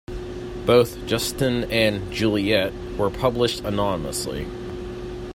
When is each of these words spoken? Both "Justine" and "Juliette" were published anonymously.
Both 0.65 1.05
"Justine" 1.05 1.69
and 1.71 2.11
"Juliette" 2.11 2.73
were 2.97 3.11
published 3.11 3.59
anonymously. 3.59 4.47